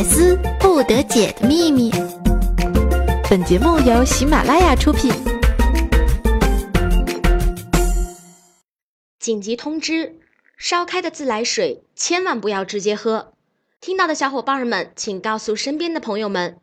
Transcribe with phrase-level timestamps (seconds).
[0.00, 1.90] 百思不得解的秘密。
[3.28, 5.12] 本节目由喜马拉雅出品。
[9.18, 10.18] 紧急通知：
[10.56, 13.34] 烧开的自来水千万不要直接喝。
[13.78, 16.56] 听到的小伙伴们，请告诉身边的朋友们。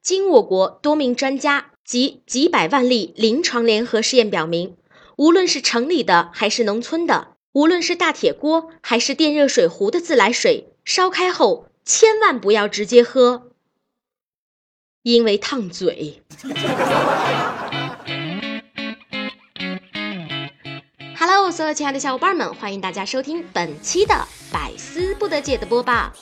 [0.00, 4.78] 经我国多名专家及几百万例临床联合试验表明，
[5.18, 13.52] 无论是城里的还是农村的，无论是大铁锅还是电热水壶的自来水，烧开后千万不要直接喝，
[15.00, 16.22] 因为烫嘴。
[21.18, 24.14] Hello，所有亲爱的小伙伴们，欢迎大家收听本期的
[24.52, 26.12] 百思不得解的播报。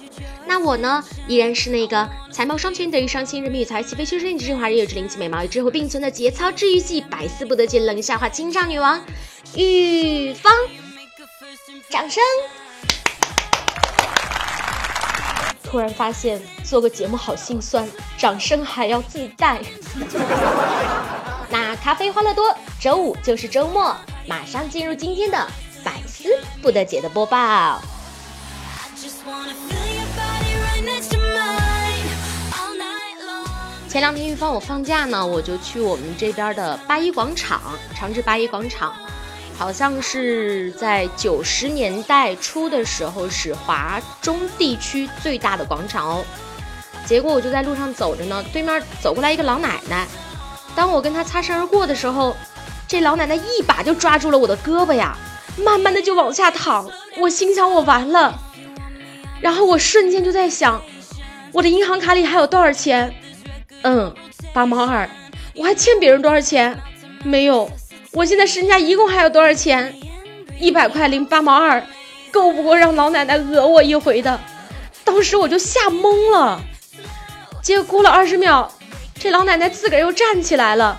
[0.46, 9.04] 那我呢，依然是那个才貌双全、德育双馨、人美与才、气飞修身、智慧华、人有之灵气、美貌与智慧并存的节操治愈系百思不得解冷笑话情商女王
[9.56, 10.52] 玉芳。
[11.90, 12.22] 掌声！
[15.76, 19.60] 突然发现做个节目好心酸，掌声还要自带。
[21.52, 23.94] 那咖啡欢乐多，周五就是周末。
[24.26, 25.36] 马上进入今天的
[25.84, 26.30] 百思
[26.62, 27.78] 不得解的播报。
[33.86, 37.60] 前两天玉芳我放假呢，我就去我们这边的八一广场，
[37.94, 38.94] 长治八一广场，
[39.58, 46.24] 好像是在九十年代初的时候是华中地区最大的广场哦。
[47.04, 50.06] 结果我就在路上走着呢，对面走过来一个老奶奶，
[50.74, 52.36] 当我跟她擦身而过的时候。
[52.88, 55.18] 这老奶奶一把就抓住了我的胳膊呀，
[55.58, 56.88] 慢慢的就往下躺。
[57.18, 58.38] 我心想我完了，
[59.40, 60.80] 然后我瞬间就在想，
[61.50, 63.12] 我的银行卡里还有多少钱？
[63.82, 64.14] 嗯，
[64.52, 65.10] 八毛二。
[65.56, 66.80] 我还欠别人多少钱？
[67.24, 67.68] 没有。
[68.16, 69.94] 我现在身家一共还有多少钱？
[70.58, 71.84] 一百块零八毛二，
[72.30, 74.40] 够不够让老奶奶讹我一回的。
[75.04, 76.62] 当时我就吓懵了。
[77.62, 78.72] 结果过了二十秒，
[79.18, 80.98] 这老奶奶自个儿又站起来了。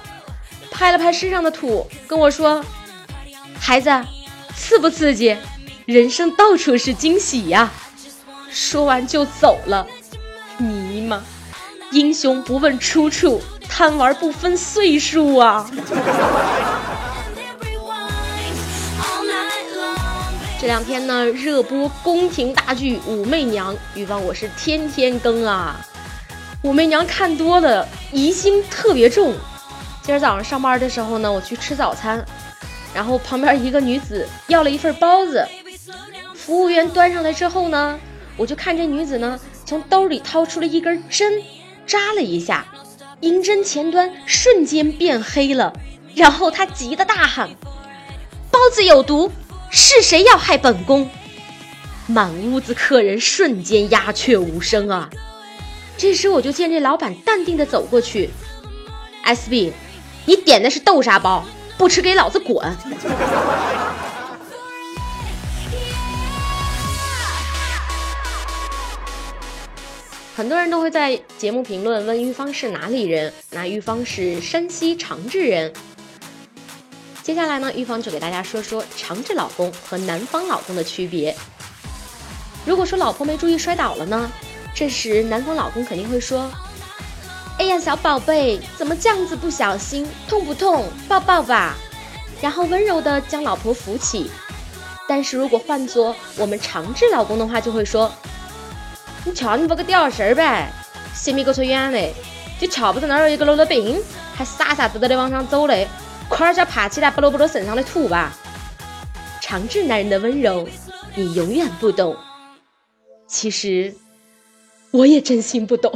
[0.70, 2.64] 拍了拍身上的土，跟我说
[3.60, 3.89] ：“孩子，
[4.56, 5.36] 刺不刺激？
[5.88, 7.72] 人生到处是惊喜呀！”
[8.52, 9.88] 说完就走了。
[10.60, 11.23] 尼玛，
[11.89, 15.67] 英雄不问出处，贪玩不分岁数啊！
[20.67, 25.80] 这两天呢，热播宫廷大剧《武媚娘》，预防我是天天更啊。
[26.61, 29.33] 武媚娘看多了，疑心特别重。
[30.04, 32.22] 今儿早上上班的时候呢，我去吃早餐，
[32.94, 35.48] 然后旁边一个女子要了一份包子，
[36.36, 37.98] 服务员端上来之后呢，
[38.36, 41.42] 我就看这女子呢从兜里掏出了一根针，
[41.86, 42.66] 扎了一下，
[43.22, 45.72] 银针前端瞬间变黑了，
[46.14, 47.52] 然后她急得大喊
[48.52, 49.32] ：“包子有毒，
[49.72, 51.10] 是谁要害本宫？”
[52.08, 55.10] 满屋子客人瞬间鸦雀无声啊！
[55.98, 58.30] 这时我就见这老板淡定的走过去
[59.26, 59.73] ，SB。
[60.26, 61.45] 你点的是豆沙包，
[61.77, 62.77] 不吃给老子滚！
[70.36, 75.73] 很多人都会在节目评论问玉芳是哪里人，那玉芳是山西长治人。
[77.27, 81.36] 接下来呢，玉芳就给大家说说长治老公和南方老公的区别。
[82.65, 84.32] 如果说老婆没注意摔倒了呢，
[84.73, 86.49] 这时南方老公肯定会说。
[87.60, 90.08] 哎呀，小宝贝，怎么这样子不小心？
[90.30, 90.86] 痛不痛？
[91.10, 91.76] 抱抱吧。
[92.39, 94.32] 然后温柔的将老婆扶起。
[95.05, 98.09] 但是如果换做我们长治老公的话，就会说
[99.27, 100.71] ：“你瞧你不个吊绳呗，
[101.14, 102.14] 先别给我远嘞，
[102.58, 104.02] 就瞧不着那儿有一个漏了病，
[104.33, 105.89] 还傻傻子的的往上走嘞，
[106.30, 108.33] 快点爬起来，不落不落身上的土吧。”
[109.42, 110.67] 长治男人的温柔，
[111.15, 112.15] 你永远不懂。
[113.27, 113.95] 其实，
[114.92, 115.93] 我也真心不懂。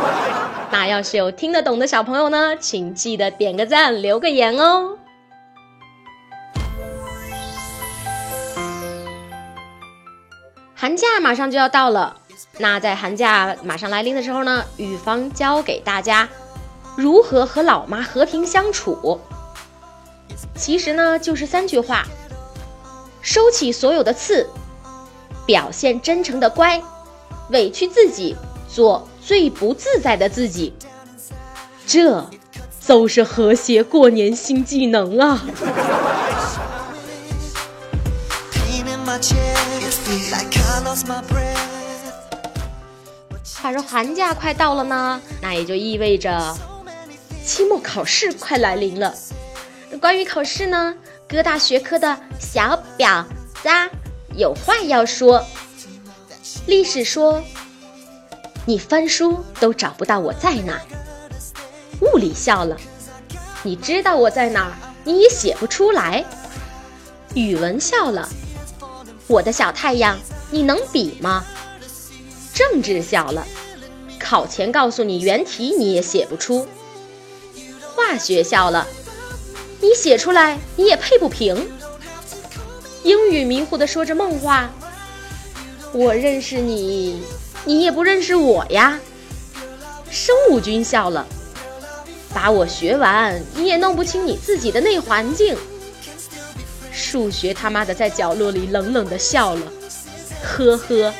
[0.70, 4.98] 那要是有听得懂的小朋友呢，请记得点个赞，留个言哦。
[10.74, 12.16] 寒假马上就要到了，
[12.58, 16.28] 那在寒假马上来临的时候呢，雨芳教给大家
[16.96, 19.18] 如何和老妈和平相处。
[20.54, 22.06] 其实呢，就是三句话：
[23.20, 24.48] 收起所有的刺，
[25.46, 26.82] 表现真诚的乖，
[27.50, 28.36] 委屈自己。
[28.68, 30.74] 做最不自在的自己，
[31.86, 32.28] 这
[32.86, 35.42] 都是和谐过年新技能啊！
[43.62, 46.54] 话说寒假快到了呢，那也就意味着
[47.42, 49.14] 期末考试快来临了。
[49.98, 50.94] 关于考试呢，
[51.28, 53.24] 各大学科的小婊
[53.62, 53.68] 子
[54.34, 55.44] 有话要说。
[56.66, 57.42] 历史说。
[58.68, 60.80] 你翻书都找不到我在哪。
[62.00, 62.76] 物理笑了，
[63.62, 66.24] 你知道我在哪，你也写不出来。
[67.34, 68.28] 语文笑了，
[69.28, 70.18] 我的小太阳，
[70.50, 71.44] 你能比吗？
[72.52, 73.46] 政治笑了，
[74.18, 76.66] 考前告诉你原题你也写不出。
[77.94, 78.84] 化学笑了，
[79.80, 81.68] 你写出来你也配不平。
[83.02, 84.70] 英语迷糊的说着梦话，
[85.92, 87.22] 我认识你，
[87.64, 88.98] 你也不认识我呀。
[90.10, 91.26] 生物君笑了。
[92.34, 95.56] 把我学完，你也弄不清你自己的内环境。
[96.92, 99.72] 数学他妈的在角落里冷冷的笑了，
[100.42, 101.14] 呵呵，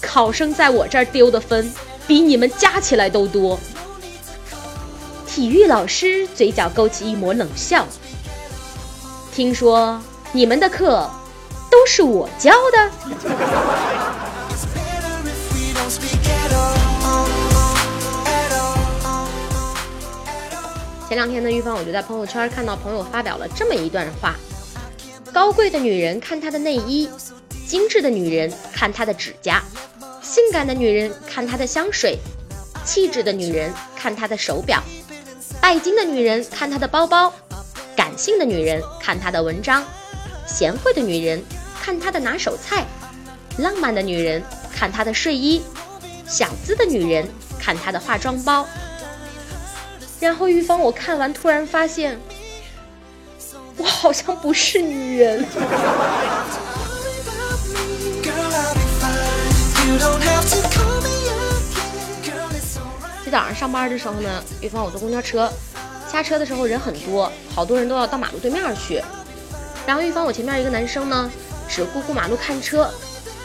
[0.00, 1.70] 考生在我这儿丢的分
[2.06, 3.58] 比你们加起来都多。
[5.36, 7.86] 体育老师嘴角勾起一抹冷笑，
[9.34, 10.00] 听说
[10.32, 11.06] 你们的课
[11.70, 12.90] 都是我教的。
[21.06, 24.34] 前两天呢，玉芳我就在朋友圈看到朋友发表了这么一段话：
[25.34, 27.10] 高贵的女人看她的内衣，
[27.68, 29.62] 精致的女人看她的指甲，
[30.22, 32.18] 性感的女人看她的香水，
[32.86, 34.82] 气质的女人看她的手表，
[35.66, 37.34] 拜金的女人看她的包包，
[37.96, 39.84] 感性的女人看她的文章，
[40.46, 41.42] 贤惠的女人
[41.82, 42.84] 看她的拿手菜，
[43.58, 44.40] 浪漫的女人
[44.72, 45.60] 看她的睡衣，
[46.24, 47.28] 小资的女人
[47.58, 48.64] 看她的化妆包。
[50.20, 52.16] 然后玉芳，我看完突然发现，
[53.76, 55.44] 我好像不是女人。
[63.26, 65.52] 今早上上班的时候呢，玉芳我坐公交车，
[66.08, 69.02] 下车的时候人很多，好多人都要到马路对面去。
[69.84, 71.28] 然后玉芳我前面一个男生呢，
[71.68, 72.88] 只顾过马路看车，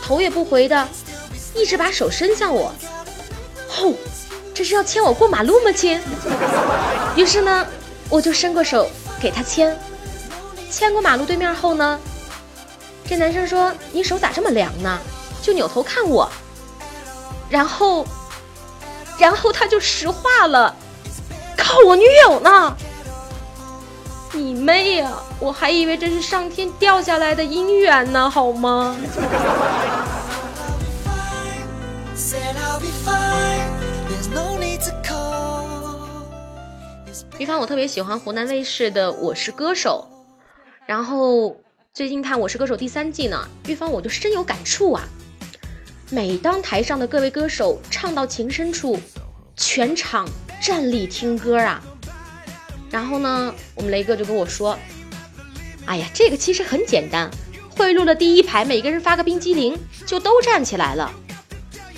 [0.04, 0.88] 头也不回的，
[1.56, 2.72] 一直把手伸向我。
[3.68, 3.96] 吼！
[4.54, 6.00] 这是要牵我过马路吗，亲？
[7.16, 7.66] 于是呢，
[8.08, 8.88] 我就伸过手
[9.20, 9.76] 给他牵。
[10.70, 12.00] 牵过马路对面后呢，
[13.08, 15.00] 这男生说：“你手咋这么凉呢？”
[15.42, 16.32] 就扭头看我，
[17.50, 18.06] 然后，
[19.22, 20.76] 然后他就石化了
[21.56, 22.76] ：“靠我女友呢！”
[24.34, 25.12] 你妹呀！
[25.40, 28.98] 我还以为这是上天掉下来的姻缘呢，好吗？
[37.38, 40.08] 比方我特别喜欢湖南卫视的《我是歌手》，
[40.88, 41.56] 然后
[41.94, 45.04] 最近看《我是歌手》第三季呢，玉芳我就深有感触啊。
[46.14, 49.00] 每当台上的各位歌手唱到情深处，
[49.56, 50.28] 全场
[50.62, 51.82] 站立听歌啊。
[52.90, 54.78] 然后呢，我们雷哥就跟我说
[55.88, 57.32] ：“哎呀，这个其实很简单，
[57.78, 61.10] 贿赂了第一排每个人发个冰激凌，就都站起来了。”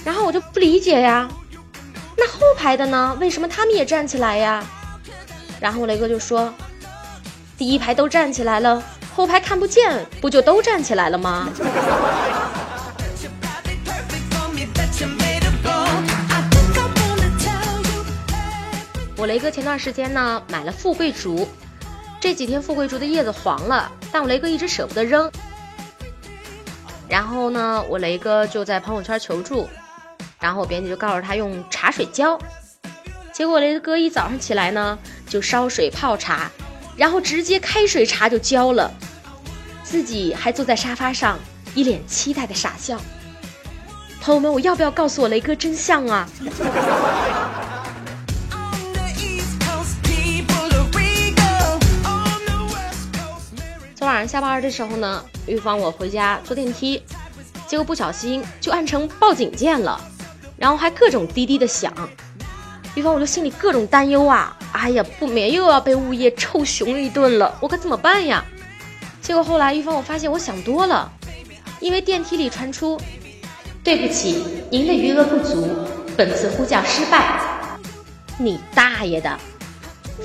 [0.06, 1.28] 然后我就不理解呀，
[2.16, 3.18] 那后排的呢？
[3.20, 4.64] 为什么他们也站起来呀？
[5.60, 6.54] 然后雷哥就说
[7.58, 8.84] ：“第一排都站起来了，
[9.16, 11.50] 后排看不见，不就都站起来了吗？”
[19.24, 21.48] 我雷哥前段时间呢买了富贵竹，
[22.20, 25.32] 这几天富贵竹的叶子黄了，但我雷哥一直舍不得扔。
[27.08, 29.70] 然后呢，我雷哥就在朋友圈求助，
[30.42, 32.38] 然后我编辑就告诉他用茶水浇。
[33.32, 35.00] 结果雷哥一早上起来呢。
[35.30, 36.52] 就烧水泡茶，
[36.98, 38.92] 然后直接开水茶就浇了，
[39.84, 41.40] 自己还坐在沙发上，
[41.74, 43.00] 一脸期待的傻笑。
[44.20, 46.28] 朋友们，我要不要告诉我雷哥真相啊？
[54.28, 57.02] 下班的时候呢，玉芳我回家坐电梯，
[57.68, 60.00] 结果不小心就按成报警键了，
[60.58, 61.94] 然后还各种滴滴的响。
[62.96, 64.58] 玉芳我就心里各种担忧啊。
[64.72, 68.44] 哎呀，不免又要被物业臭熊一顿了，我可怎么办呀？
[69.22, 71.12] 结果后来玉芳，我发现我想多了，
[71.80, 73.00] 因为电梯里传出
[73.84, 75.88] ：“对不起，您的余额不足，
[76.18, 77.40] 本次呼叫失败。”
[78.38, 79.40] 你大爷的！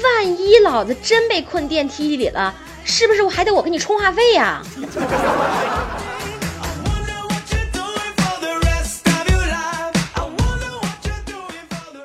[0.03, 2.55] 万一老子真被困电梯里了，
[2.91, 4.63] 是不是我还得我给你充话费呀？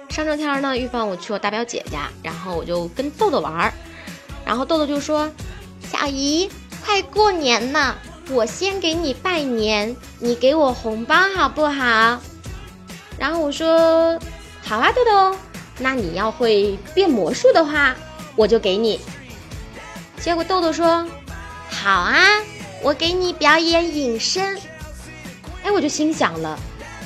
[0.09, 3.73] 上周天呢，玉芳我去我大表姐家，然后我就跟豆豆玩儿，
[4.45, 5.31] 然后豆豆就说
[5.89, 6.51] ：“小姨，
[6.85, 7.97] 快过年了，
[8.29, 12.19] 我先给你拜年，你给我红包好不好？”
[13.17, 14.19] 然后我说
[14.61, 15.37] ：“好啊，豆豆，
[15.79, 17.95] 那你要会变魔术的话，
[18.35, 18.99] 我就给你。”
[20.23, 21.05] 结果豆豆说
[21.69, 22.15] ：“好啊，
[22.81, 24.57] 我给你表演隐身。”
[25.65, 26.57] 哎，我就心想了，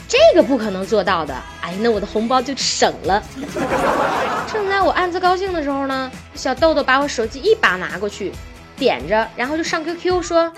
[0.07, 1.33] 这个不可能做到的。
[1.61, 3.23] 哎，那我的红包就省了。
[4.53, 8.31] 正在我暗自高兴的时候呢，小豆豆把我手机一把拿过去，
[8.77, 10.53] 点着，然后就上 QQ 说：“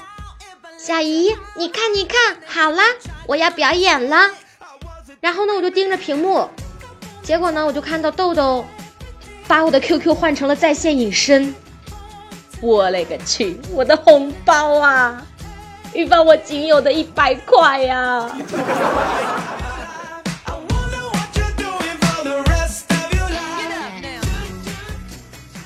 [0.78, 2.84] 小姨，你看你看好啦，
[3.26, 4.32] 我要表演了。”
[5.22, 6.50] 然后呢，我就盯着屏幕，
[7.24, 8.66] 结果呢，我就看到豆豆
[9.48, 11.56] 把我的 QQ 换成了在线隐身。
[12.62, 15.26] 我勒个去，我的红包啊！
[15.94, 18.30] 一把我仅有的一百块呀！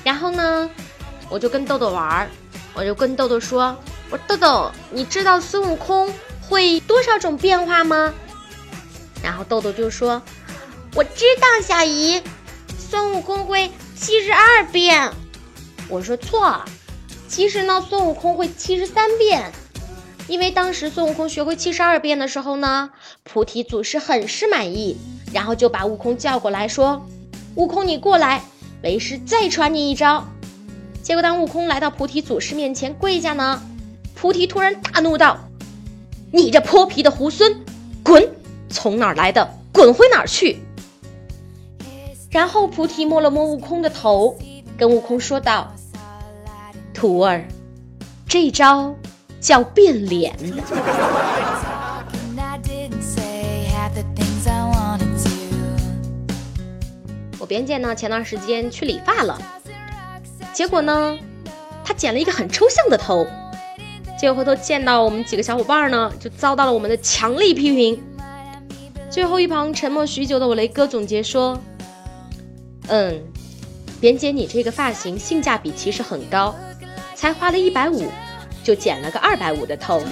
[0.04, 0.70] 然后呢，
[1.28, 2.28] 我就跟豆豆玩儿，
[2.74, 3.76] 我就跟豆豆说
[4.10, 8.14] ：“我说豆豆，你知道孙悟空会多少种变化吗？”
[9.22, 10.22] 然后豆豆就说
[10.94, 12.22] ：“我知道，小姨，
[12.78, 15.10] 孙悟空会七十二变。”
[15.88, 16.64] 我说错，
[17.34, 19.50] 其实呢，孙悟空会七十三变。
[20.28, 22.90] 因为当时孙悟空学会七十二变的时候呢，
[23.24, 24.96] 菩提祖师很是满意，
[25.32, 27.04] 然后就把悟空叫过来说
[27.56, 28.44] ：“悟空，你过来，
[28.84, 30.24] 为师再传你一招。”
[31.02, 33.60] 结果当悟空来到菩提祖师面前跪下呢，
[34.14, 35.40] 菩提突然大怒道
[36.30, 37.56] ：“你这泼皮的猢狲，
[38.04, 38.30] 滚！
[38.70, 40.60] 从哪儿来的，滚回哪儿去！”
[42.30, 44.38] 然后菩提摸了摸悟空的头，
[44.78, 45.74] 跟悟空说道
[46.94, 47.44] ：“徒儿，
[48.26, 48.94] 这招。”
[49.44, 50.34] 叫变脸。
[57.38, 59.38] 我边姐呢，前段时间去理发了，
[60.54, 61.18] 结果呢，
[61.84, 63.26] 她剪了一个很抽象的头，
[64.18, 68.02] 结果回头见到我们几个小伙伴呢，就遭到了我们的强力批评。
[69.10, 71.60] 最后一旁沉默许久的我雷哥总结说
[72.88, 73.22] ：“嗯，
[74.00, 76.54] 边姐你这个发型性价比其实很高，
[77.24, 78.12] 才花了一百五。”
[78.62, 80.02] 就剪了个二百五的头。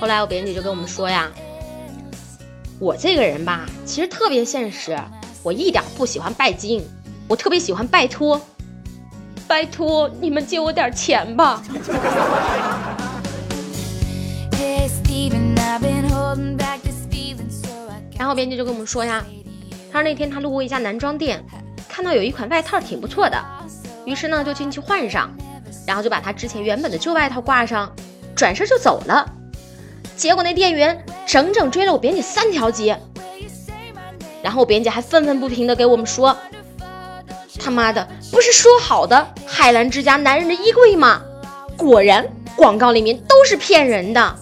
[0.00, 1.28] 后来我编辑就跟我们说呀，
[2.78, 4.96] 我这个人吧，其实特别现实，
[5.42, 6.84] 我一点不喜欢拜金，
[7.26, 8.40] 我特别喜欢拜托，
[9.48, 11.60] 拜托你们借我点钱吧。
[18.16, 19.24] 然后编辑就跟我们说呀。
[19.90, 21.44] 他说那天他路过一家男装店，
[21.88, 23.42] 看到有一款外套挺不错的，
[24.04, 25.30] 于是呢就进去换上，
[25.86, 27.90] 然后就把他之前原本的旧外套挂上，
[28.34, 29.26] 转身就走了。
[30.16, 33.00] 结果那店员整整追了我编辑三条街，
[34.42, 36.36] 然后我编辑还愤愤不平的给我们说
[37.58, 41.22] ：“他妈的，不是说好的海澜之家男人的衣柜吗？
[41.76, 42.26] 果然
[42.56, 44.36] 广告里面都是骗人的。”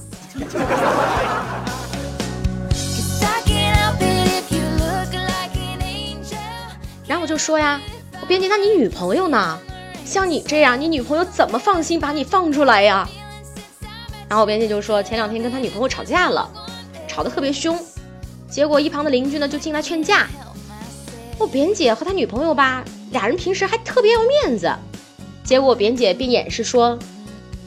[7.27, 7.81] 就说呀，
[8.21, 9.59] 我编辑，那你女朋友呢？
[10.05, 13.09] 像你这样，你女朋友怎么放心把你放出来呀？
[14.29, 16.49] 然后编辑就说，前两天跟他女朋友吵架了，
[17.09, 17.77] 吵得特别凶，
[18.49, 20.29] 结果一旁的邻居呢就进来劝架。
[21.39, 24.73] 我编姐和他女朋友吧，俩人平时还特别要面子，
[25.45, 26.99] 结果我编姐便掩饰说，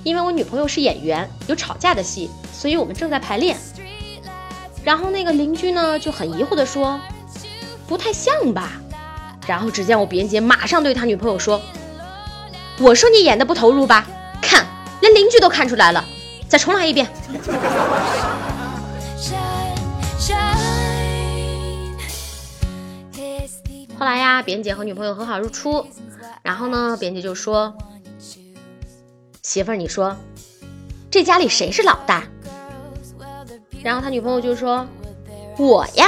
[0.03, 3.57] 因为我女朋友是演员，有吵架的戏，所以我们正在排练。
[4.83, 6.99] 然后那个邻居呢就很疑惑的说，
[7.85, 8.81] 不太像吧？
[9.49, 11.59] 然后只见我边姐马上对他女朋友说
[12.79, 14.05] ：“我说你演的不投入吧？
[14.39, 14.63] 看，
[15.01, 16.05] 连邻居都看出来了，
[16.47, 17.07] 再重来一遍。”
[23.97, 25.83] 后来呀，边姐和女朋友和好如初，
[26.43, 27.75] 然后呢，边姐就说
[29.41, 30.15] ：“媳妇儿，你说
[31.09, 32.23] 这家里谁是老大？”
[33.81, 34.85] 然后他女朋友就说
[35.57, 36.05] ：“我呀。”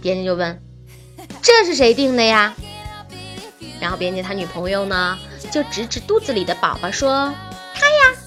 [0.00, 0.63] 边姐就问。
[1.56, 2.52] 这是谁定的呀？
[3.80, 5.16] 然后编辑他女朋友呢，
[5.52, 7.32] 就指指肚子里的宝宝说
[7.72, 8.18] ：“他呀。”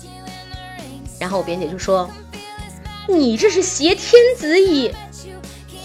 [1.20, 2.10] 然后我编辑就说
[3.06, 4.94] ：“你这是挟天子以。”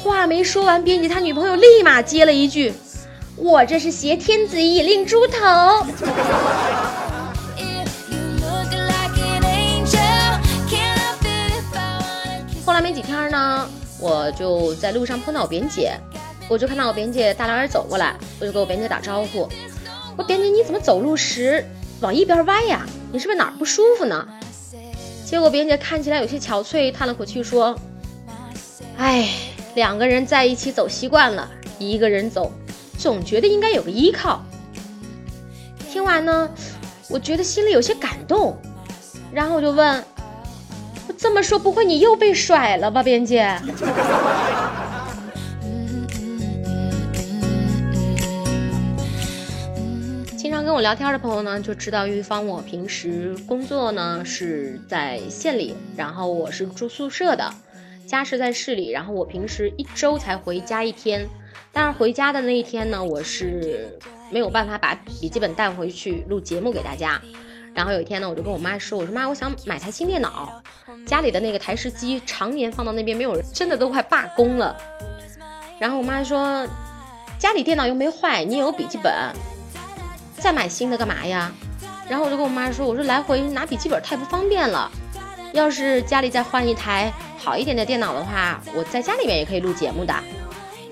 [0.05, 2.73] 话没说完，编辑他女朋友立马接了一句
[3.35, 5.37] ：“我这是挟天子以令猪头。”
[12.65, 13.69] 后来没几天呢，
[13.99, 15.99] 我就在路上碰到我编姐。
[16.49, 19.49] 我就看到我边姐大老远走过来，我就给我边姐打招呼。
[20.17, 21.65] 我边姐你怎么走路时
[22.01, 22.85] 往一边歪呀？
[23.11, 24.27] 你是不是哪儿不舒服呢？
[25.25, 27.75] 结果边姐看起来有些憔悴，叹了口气说
[28.99, 29.31] ：“哎，
[29.75, 32.53] 两个人在一起走习惯了，一个人走，
[32.99, 34.45] 总觉得应该有个依靠。”
[35.91, 36.51] 听完呢，
[37.09, 38.59] 我觉得心里有些感动，
[39.33, 40.05] 然后我就问
[41.09, 43.59] ：“我这么说不会你又被甩了吧，边姐？”
[50.53, 57.51] 常跟我聊天的朋友呢，就知道玉芳我平时工作呢是在县里，然后我是住宿舍的，
[58.07, 61.27] 家是在市里，然后我平时一周才回家一天。
[61.73, 63.99] 但是回家的那一天呢，我是
[64.31, 67.19] 没有办法把笔记本带回去录节目给大家。
[67.75, 70.63] 然后有一天呢，我就跟我妈说：“我说妈，我想买台新电脑，
[71.07, 74.77] 家里的那个台式机常年放到那边没有人，真的都快罢工了。”
[75.81, 76.69] 然后我妈说
[77.41, 79.11] ：“家里电脑又没坏，你有笔记本，
[80.43, 81.53] 再买新的干嘛呀？”
[82.11, 84.91] 然后我就跟我妈说：“我说来回拿笔记本太不方便了，
[85.53, 90.13] 要是家里再换一台好一点的电脑的话，我在家里面也可以录节目的。”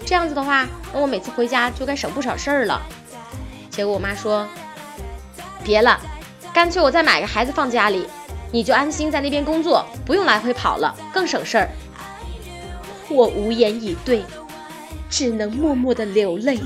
[0.06, 2.80] 这样子的话，那我每次回家就该省不少事儿了。
[3.70, 4.46] 结果我妈说
[5.62, 6.00] ：“别了，
[6.52, 8.08] 干脆我再买个孩子放家里，
[8.50, 11.68] 你就安心在那边工作，不用来回跑了，更省事儿。”
[13.10, 14.24] 我无言以对，
[15.10, 16.58] 只能默默的流泪。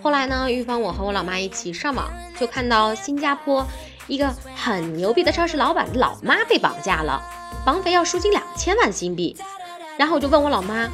[0.00, 2.08] 后来呢，玉芳我和我老妈一起上网，
[2.38, 3.66] 就看到新加坡。
[4.06, 7.22] 一个很牛逼的超市老板的老妈被绑架了，
[7.64, 9.34] 绑匪要赎金两千万新币。
[9.96, 10.88] 然后我就问我老妈，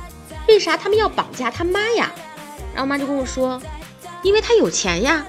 [0.46, 2.10] 为啥他们要绑架他妈呀？
[2.72, 3.60] 然后我妈就跟我说，
[4.22, 5.26] 因为他有钱呀。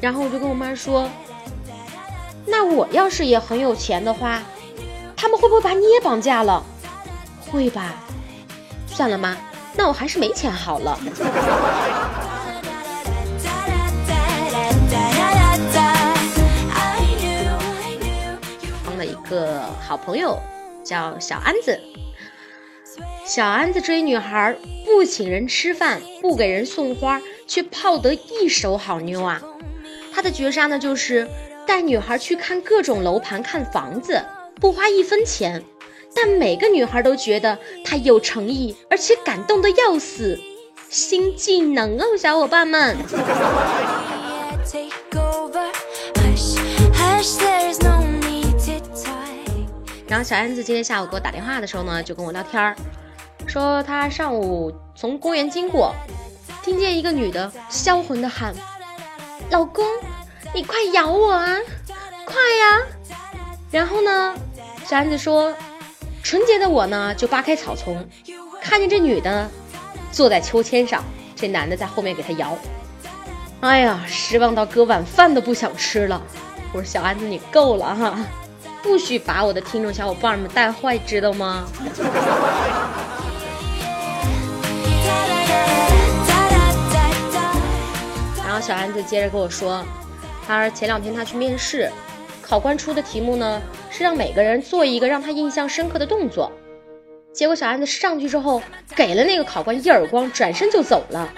[0.00, 1.10] 然后我就跟我妈说，
[2.46, 4.40] 那我要是也很有钱的话，
[5.16, 6.64] 他们会不会把你也绑架了？
[7.52, 7.94] 会吧。
[8.86, 9.36] 算了妈，
[9.76, 10.98] 那我还是没钱好了。
[19.28, 20.38] 个好朋友
[20.84, 21.80] 叫小安子，
[23.24, 24.54] 小安子追女孩
[24.84, 29.40] 不请人吃饭，不给人送花，却泡得一手好妞啊！
[30.14, 31.26] 他的绝杀呢，就是
[31.66, 34.22] 带女孩去看各种楼盘看房子，
[34.60, 35.64] 不花一分钱，
[36.14, 40.38] 但每个女孩都觉得他有诚意，而且感动的要死。
[40.90, 42.96] 新技能哦，小伙伴们！
[50.06, 52.76] 然后小安子今天下午给我打电话的时候呢，就跟我聊天儿，
[53.46, 55.94] 说他上午从公园经过，
[56.62, 58.54] 听见一个女的销魂的喊
[59.48, 59.86] ：“老公，
[60.54, 61.56] 你快咬我啊，
[62.26, 62.82] 快呀！”
[63.72, 64.34] 然后呢，
[64.84, 65.54] 小安子说，
[66.22, 68.06] 纯洁的我呢就扒开草丛，
[68.62, 69.50] 看见这女的
[70.12, 71.04] 坐在秋千上，
[71.34, 72.56] 这男的在后面给她摇。
[73.60, 76.22] 哎呀，失望到哥晚饭都不想吃了。
[76.72, 78.18] 我说小安子你够了哈。
[78.82, 81.64] 不许把我的听众小伙伴们带坏，知道吗？
[88.44, 89.84] 然后小安子接着跟我说，
[90.46, 91.90] 他说前两天他去面试，
[92.42, 96.52] 考官出的题目呢是让每个人做一个让他印象深刻的动作，
[97.32, 98.60] 结果小安子上去之后
[98.94, 101.32] 给了那个考官一耳光，转身就走了。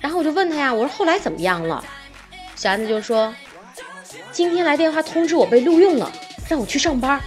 [0.00, 1.84] 然后我就问他呀，我说后来怎么样了？
[2.54, 3.34] 小安子就说，
[4.30, 6.12] 今天来电话通知我被录用了。
[6.48, 7.20] 让我去上班，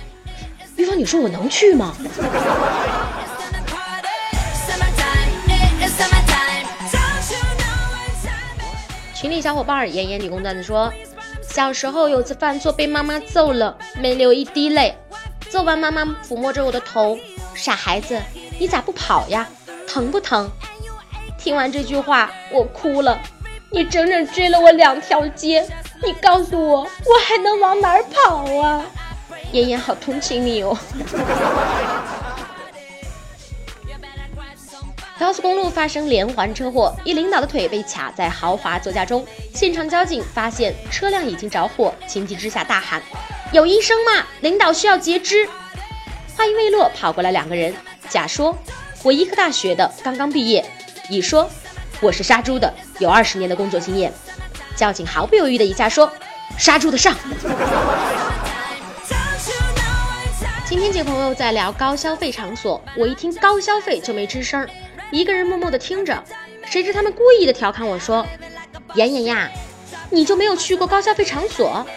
[0.76, 1.96] 玉芳，你说我能去吗？
[9.16, 10.94] 群里小伙伴妍妍理工段子说，
[11.56, 14.94] 小时候有次犯错被妈妈揍了，没流一滴泪。
[15.50, 17.18] 揍完妈妈抚摸着我的头，
[17.54, 18.22] 傻孩子，
[18.60, 19.48] 你咋不跑呀？
[19.88, 20.52] 疼不疼？
[21.40, 23.18] 听完这句话，我哭了。
[23.72, 25.66] 你整整追了我两条街，
[26.04, 28.82] 你告诉我，我还能往哪儿跑啊？
[29.54, 30.78] 妍妍好同情你哦。
[35.18, 43.02] 高速公路发生连环车祸，一领导的腿被卡在豪华座驾中，现场交警发现车辆已经着火，情急之下大喊
[43.54, 44.26] ：“有医生吗？
[44.42, 45.48] 领导需要截肢。”
[46.36, 47.74] 话音未落，跑过来两个人，
[48.10, 48.58] 甲说
[49.04, 50.66] ：“我医科大学的，刚刚毕业。”
[51.10, 51.50] 乙说
[52.02, 54.12] ：“我是杀猪的，有二十年的工作经验。”
[54.76, 56.12] 交警毫不犹豫的一下说
[56.60, 57.16] ：“杀猪的上。
[60.68, 64.68] ”今天几个朋友在聊高消费场所，我一听高消费就没吱声，
[65.16, 66.22] 一个人默默的听着。
[66.66, 68.28] 谁知他们故意的调侃我说
[68.96, 69.50] ：“妍妍呀，
[70.10, 71.88] 你就没有去过高消费场所？”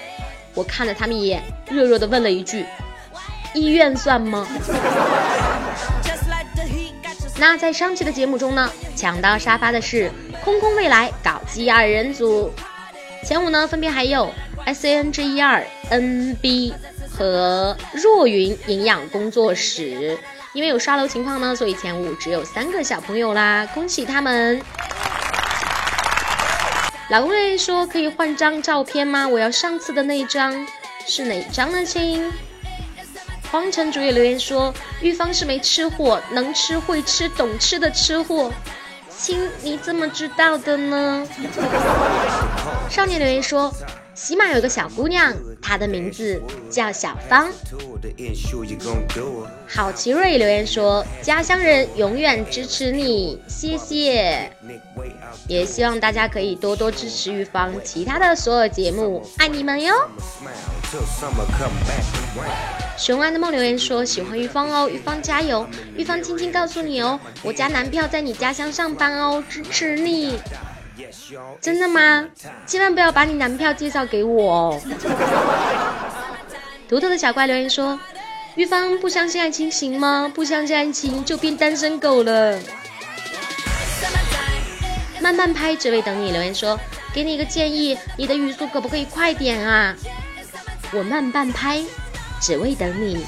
[0.54, 2.64] 我看了他们一眼，弱弱的问了一句
[3.54, 4.46] ：“医院算吗？”
[7.40, 10.12] 那在上期的节目中呢，抢到沙发的是
[10.44, 12.52] 空空未来搞基二人组，
[13.24, 14.33] 前五呢分别还有
[14.64, 16.72] S A N G E R N B。
[17.11, 20.16] 和若云营养工作室，
[20.59, 24.61] 因为有刷楼情况呢，所以前五只有三个小朋友啦，恭喜他们！
[27.11, 29.29] 老公嘞说可以换张照片吗？
[29.29, 30.66] 我要上次的那一张，
[31.07, 32.33] 是哪张呢，亲？
[33.53, 38.53] 荒城主也留言说，玉芳是没吃货，能吃会吃懂吃的吃货。
[39.16, 41.25] 亲，你怎么知道的呢？
[42.90, 43.73] 少年留言说。
[44.18, 47.48] 起码有个小姑娘，她的名字叫小芳。
[49.68, 54.50] 郝奇瑞留言说：“家乡人永远支持你，谢谢。”
[55.46, 59.94] 也希望大家可以多多支持玉芳其他的所有节目，爱你们哟。
[62.96, 65.64] 雄安的梦留言说：“喜欢玉芳哦，玉芳加油！
[65.96, 70.37] 玉芳轻轻告诉你哦，我家男票在你家乡上班哦，支持你。”
[71.61, 72.26] 真的吗？
[72.66, 74.80] 千万不要把你男票介绍给我哦！
[76.88, 77.98] 图图的小怪留言说
[78.56, 80.30] ：“玉芳不相信爱情行吗？
[80.34, 82.58] 不相信爱情就变单身狗了。
[85.20, 86.78] ”慢慢拍，只为等你留言说
[87.12, 89.94] ：“给你一个建议，你的语速可不可以快点啊？”
[90.92, 91.84] 我慢半拍，
[92.40, 93.26] 只为等你。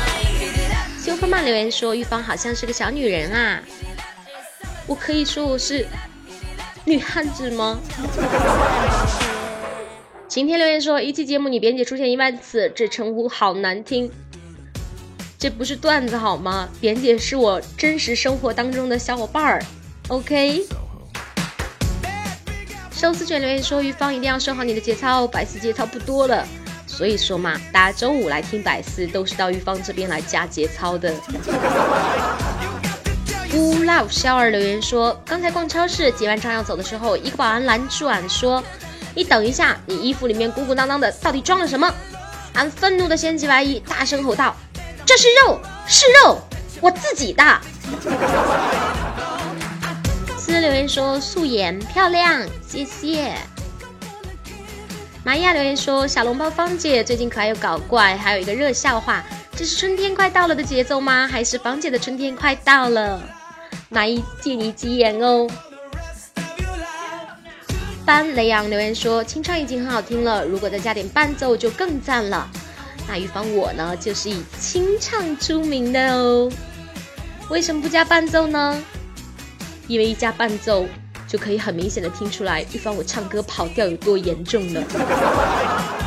[1.02, 3.60] 修风曼留言说：“玉芳好像是个小女人啊。”
[4.86, 5.86] 我可以说我是。
[6.84, 7.78] 女汉子吗？
[10.28, 14.10] 晴天留言说：一期节目你编辑出现一万次，这称呼好难听。
[15.38, 16.68] 这不是段子好吗？
[16.80, 19.62] 扁姐是我真实生活当中的小伙伴儿。
[20.08, 20.64] OK。
[22.92, 26.46] 寿司卷留言说：玉芳一定要收好你的节操，百思节操不多了。
[26.86, 31.14] 所以说嘛，大家周五来听百思都是到玉芳这边来加节操的。
[33.52, 38.62] 乌 love 肖儿留言说：刚才逛超市结完账要走的时候，一个保安拦住俺说
[39.14, 41.92] ：“你等一下，你衣服里面鼓鼓囊囊的，到底装了什么？”
[42.54, 44.54] 俺愤怒的掀起外衣，大声吼道
[45.04, 46.40] ：“这是肉，是肉，
[46.80, 47.60] 我自己的。”
[50.38, 53.34] 思留言说：素颜漂亮，谢谢。
[55.24, 59.24] 玛雅留言说：小笼包芳姐最近可爱又搞怪，还有一个热笑话，
[59.56, 61.28] 这是春天快到了的节奏吗？
[61.30, 63.20] 还是芳姐的春天快到了？
[63.92, 65.48] 蚂蚁借你吉言哦。
[68.04, 72.48] 班雷阳留言说：“清唱已经很好听了，如果再加点伴奏就更赞了。”
[73.06, 76.50] 那玉芳我呢，就是以清唱出名的哦。
[77.48, 78.82] 为什么不加伴奏呢？
[79.88, 80.86] 因为一加伴奏，
[81.26, 85.99] 就可以很明显的听出来玉芳我唱歌跑调有多严重了。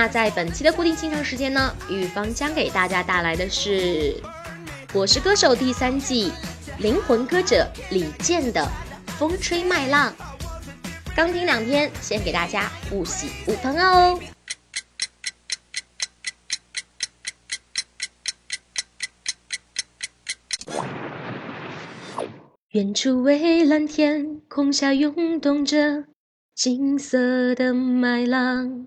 [0.00, 4.12] 那在本期的固定清唱时间呢，玉芳将给大家带来的是
[4.94, 6.30] 《我是歌手》第三季
[6.78, 8.60] 灵魂歌者李健的
[9.18, 10.12] 《风吹麦浪》。
[11.16, 14.20] 刚听两天，先给大家不喜勿喷哦。
[22.70, 26.04] 远处蔚蓝天空下涌动着
[26.54, 28.86] 金色的麦浪。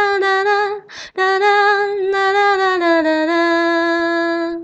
[1.13, 4.61] 啦啦啦啦啦啦啦啦！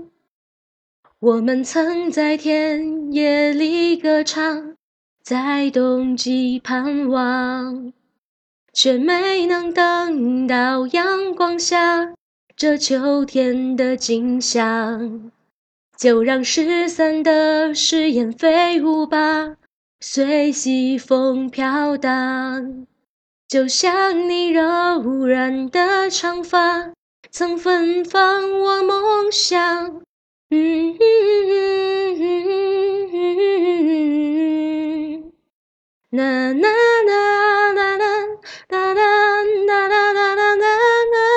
[1.20, 4.76] 我们曾在田野里歌唱，
[5.22, 7.92] 在冬季盼望，
[8.72, 12.14] 却没能等到阳光下
[12.54, 15.32] 这秋天的景象。
[15.96, 19.56] 就让失散的誓言飞舞吧，
[20.00, 22.86] 随西风飘荡。
[23.48, 24.62] 就像你柔
[25.00, 26.92] 软的长发，
[27.30, 30.02] 曾芬芳我梦想。
[30.50, 33.16] 嗯嗯嗯嗯
[35.10, 35.32] 嗯
[36.10, 40.64] 呐呐呐呐呐呐呐呐呐呐
[41.12, 41.28] 呐。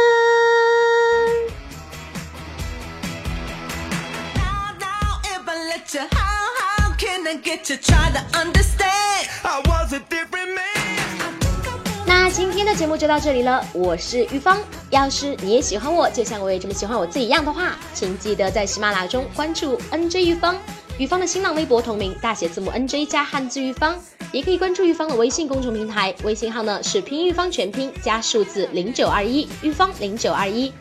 [12.33, 14.57] 今天的节目就到这里了，我是玉芳。
[14.89, 20.57] 要是你也喜欢我，就像我也这么喜欢我自己一样的话，请记得在喜马拉雅中关注 NJ 玉芳，
[20.97, 23.99] 玉芳的新浪微博同名大写字母 NJ 加汉字玉芳，
[24.31, 30.71] 也可以关注玉芳的微信公众平台，微信号呢是拼音玉芳全拼加数字零九二一玉芳零九二一，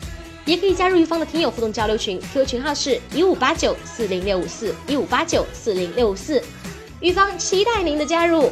[0.45, 6.41] 也可以加入玉芳的听友互动交流群，QQ 群号是一五八九四零六五四一五八九四零六五四，
[7.01, 8.49] 玉芳期待您的加入。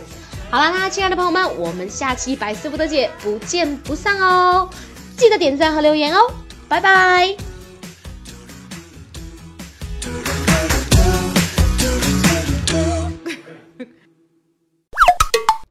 [0.52, 4.68] 好啦啦，亲爱的朋友们，我们下期百思不得解不见不散哦！
[5.16, 6.20] 记得点赞和留言哦，
[6.68, 7.38] 拜拜。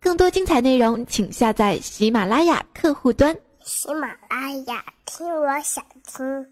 [0.01, 3.37] 更多精彩内容，请下载喜马拉雅客户端。
[3.65, 6.47] 喜马拉雅，听我想听。